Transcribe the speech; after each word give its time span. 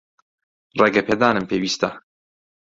ڕێگەپێدانم 0.79 1.45
پێویستە. 1.49 1.89